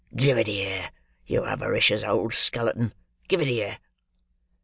Give 0.15 0.39
it 0.39 0.47
here, 0.47 0.89
you 1.27 1.45
avaricious 1.45 2.01
old 2.03 2.33
skeleton, 2.33 2.95
give 3.27 3.39
it 3.39 3.47
here!" 3.47 3.77